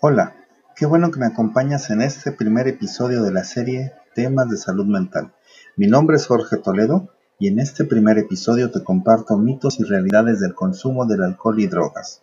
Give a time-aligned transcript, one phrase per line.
[0.00, 0.34] Hola,
[0.74, 4.86] qué bueno que me acompañas en este primer episodio de la serie Temas de Salud
[4.86, 5.34] Mental.
[5.76, 10.40] Mi nombre es Jorge Toledo y en este primer episodio te comparto mitos y realidades
[10.40, 12.22] del consumo del alcohol y drogas.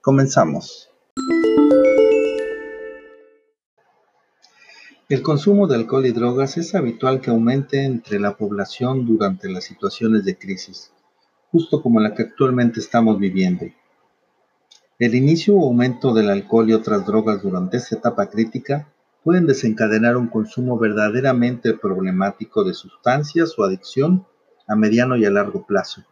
[0.00, 0.88] Comenzamos.
[5.10, 9.64] El consumo de alcohol y drogas es habitual que aumente entre la población durante las
[9.64, 10.90] situaciones de crisis,
[11.54, 13.66] justo como la que actualmente estamos viviendo.
[14.98, 18.88] El inicio o aumento del alcohol y otras drogas durante esta etapa crítica
[19.22, 24.26] pueden desencadenar un consumo verdaderamente problemático de sustancias o adicción
[24.66, 26.02] a mediano y a largo plazo.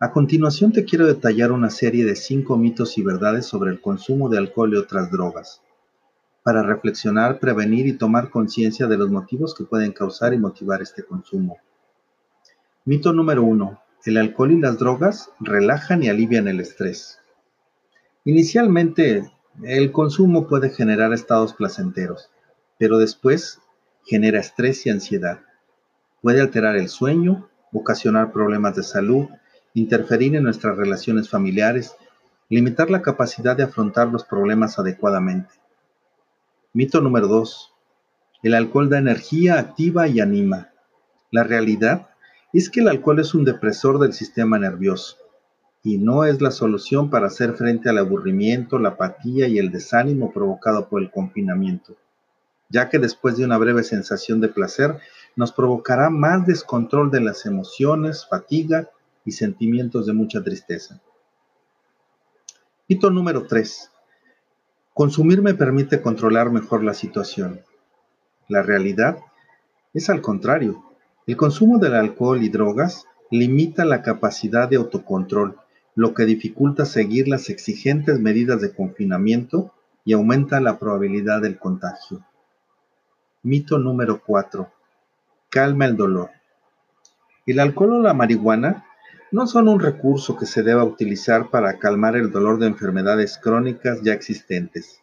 [0.00, 4.28] A continuación te quiero detallar una serie de cinco mitos y verdades sobre el consumo
[4.28, 5.62] de alcohol y otras drogas
[6.42, 11.04] para reflexionar, prevenir y tomar conciencia de los motivos que pueden causar y motivar este
[11.04, 11.56] consumo.
[12.84, 13.85] Mito número 1.
[14.04, 17.18] El alcohol y las drogas relajan y alivian el estrés.
[18.24, 19.30] Inicialmente,
[19.62, 22.30] el consumo puede generar estados placenteros,
[22.78, 23.60] pero después
[24.04, 25.40] genera estrés y ansiedad.
[26.22, 29.26] Puede alterar el sueño, ocasionar problemas de salud,
[29.74, 31.96] interferir en nuestras relaciones familiares,
[32.48, 35.50] limitar la capacidad de afrontar los problemas adecuadamente.
[36.72, 37.72] Mito número 2.
[38.42, 40.70] El alcohol da energía, activa y anima.
[41.30, 42.08] La realidad
[42.58, 45.16] es que el alcohol es un depresor del sistema nervioso
[45.82, 50.32] y no es la solución para hacer frente al aburrimiento, la apatía y el desánimo
[50.32, 51.96] provocado por el confinamiento,
[52.68, 54.98] ya que después de una breve sensación de placer
[55.36, 58.90] nos provocará más descontrol de las emociones, fatiga
[59.24, 61.00] y sentimientos de mucha tristeza.
[62.88, 63.90] Mito número 3.
[64.94, 67.60] Consumir me permite controlar mejor la situación.
[68.48, 69.18] La realidad
[69.92, 70.95] es al contrario.
[71.26, 75.56] El consumo del alcohol y drogas limita la capacidad de autocontrol,
[75.96, 79.72] lo que dificulta seguir las exigentes medidas de confinamiento
[80.04, 82.24] y aumenta la probabilidad del contagio.
[83.42, 84.70] Mito número 4.
[85.50, 86.30] Calma el dolor.
[87.44, 88.86] El alcohol o la marihuana
[89.32, 94.00] no son un recurso que se deba utilizar para calmar el dolor de enfermedades crónicas
[94.02, 95.00] ya existentes,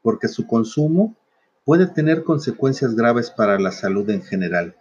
[0.00, 1.16] porque su consumo
[1.64, 4.76] puede tener consecuencias graves para la salud en general.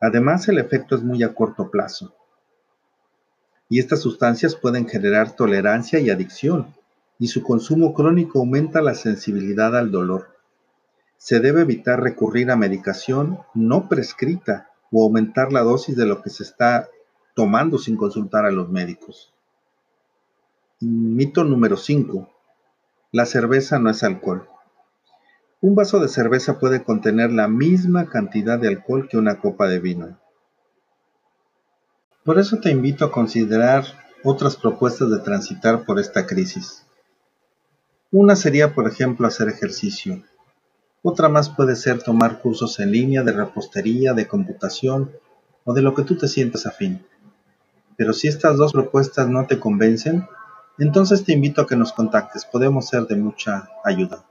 [0.00, 2.14] Además, el efecto es muy a corto plazo.
[3.68, 6.74] Y estas sustancias pueden generar tolerancia y adicción,
[7.18, 10.36] y su consumo crónico aumenta la sensibilidad al dolor.
[11.16, 16.30] Se debe evitar recurrir a medicación no prescrita o aumentar la dosis de lo que
[16.30, 16.88] se está
[17.34, 19.32] tomando sin consultar a los médicos.
[20.80, 22.30] Mito número 5.
[23.10, 24.48] La cerveza no es alcohol.
[25.60, 29.80] Un vaso de cerveza puede contener la misma cantidad de alcohol que una copa de
[29.80, 30.16] vino.
[32.24, 33.84] Por eso te invito a considerar
[34.22, 36.86] otras propuestas de transitar por esta crisis.
[38.12, 40.22] Una sería, por ejemplo, hacer ejercicio.
[41.02, 45.10] Otra más puede ser tomar cursos en línea de repostería, de computación
[45.64, 47.04] o de lo que tú te sientas afín.
[47.96, 50.24] Pero si estas dos propuestas no te convencen,
[50.78, 54.27] entonces te invito a que nos contactes, podemos ser de mucha ayuda.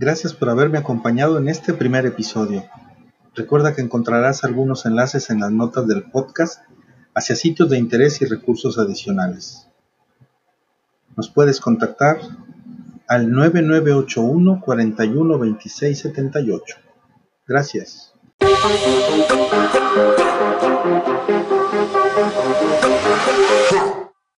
[0.00, 2.64] Gracias por haberme acompañado en este primer episodio.
[3.34, 6.62] Recuerda que encontrarás algunos enlaces en las notas del podcast
[7.16, 9.66] hacia sitios de interés y recursos adicionales.
[11.16, 12.20] Nos puedes contactar
[13.08, 16.76] al 9981 41 26 78.
[17.48, 18.14] Gracias.